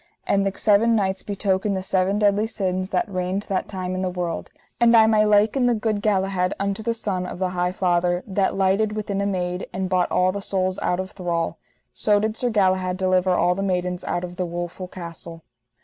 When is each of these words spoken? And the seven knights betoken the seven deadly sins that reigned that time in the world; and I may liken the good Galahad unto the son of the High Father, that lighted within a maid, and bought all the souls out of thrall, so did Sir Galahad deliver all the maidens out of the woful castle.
And 0.25 0.47
the 0.47 0.57
seven 0.57 0.95
knights 0.95 1.21
betoken 1.21 1.75
the 1.75 1.83
seven 1.83 2.17
deadly 2.17 2.47
sins 2.47 2.89
that 2.89 3.07
reigned 3.07 3.43
that 3.49 3.67
time 3.67 3.93
in 3.93 4.01
the 4.01 4.09
world; 4.09 4.49
and 4.79 4.97
I 4.97 5.05
may 5.05 5.27
liken 5.27 5.67
the 5.67 5.75
good 5.75 6.01
Galahad 6.01 6.55
unto 6.59 6.81
the 6.81 6.95
son 6.95 7.27
of 7.27 7.37
the 7.37 7.49
High 7.49 7.71
Father, 7.71 8.23
that 8.25 8.55
lighted 8.55 8.93
within 8.93 9.21
a 9.21 9.27
maid, 9.27 9.67
and 9.71 9.89
bought 9.89 10.09
all 10.09 10.31
the 10.31 10.41
souls 10.41 10.79
out 10.81 10.99
of 10.99 11.11
thrall, 11.11 11.59
so 11.93 12.19
did 12.19 12.35
Sir 12.35 12.49
Galahad 12.49 12.97
deliver 12.97 13.29
all 13.29 13.53
the 13.53 13.61
maidens 13.61 14.03
out 14.05 14.23
of 14.23 14.37
the 14.37 14.45
woful 14.47 14.87
castle. 14.87 15.43